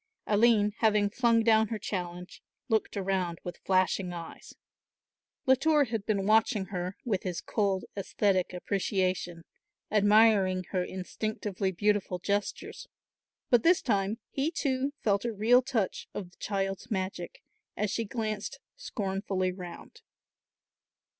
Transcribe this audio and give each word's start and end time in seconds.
Aline 0.25 0.73
having 0.79 1.11
flung 1.11 1.43
down 1.43 1.67
her 1.67 1.77
challenge 1.77 2.41
looked 2.69 2.97
around 2.97 3.37
with 3.43 3.61
flashing 3.63 4.11
eyes. 4.11 4.55
Latour 5.45 5.83
had 5.83 6.07
been 6.07 6.25
watching 6.25 6.65
her 6.73 6.97
with 7.05 7.21
his 7.21 7.39
cold 7.39 7.85
aesthetic 7.95 8.51
appreciation, 8.51 9.43
admiring 9.91 10.63
her 10.71 10.83
instinctively 10.83 11.71
beautiful 11.71 12.17
gestures, 12.17 12.87
but 13.51 13.61
this 13.61 13.83
time, 13.83 14.17
he 14.31 14.49
too 14.49 14.91
felt 15.03 15.23
a 15.23 15.31
real 15.31 15.61
touch 15.61 16.07
of 16.15 16.31
the 16.31 16.37
child's 16.37 16.89
magic 16.89 17.43
as 17.77 17.91
she 17.91 18.03
glanced 18.03 18.59
scornfully 18.75 19.51
round. 19.51 20.01